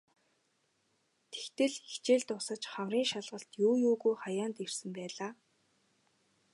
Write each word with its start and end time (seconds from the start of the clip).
Тэгтэл 1.31 1.73
ч 1.79 1.83
хичээл 1.91 2.23
дуусаж 2.27 2.61
хаврын 2.73 3.05
шалгалт 3.11 3.49
юу 3.67 3.73
юугүй 3.89 4.15
хаяанд 4.23 4.55
ирсэн 4.65 4.89
байлаа. 4.97 5.31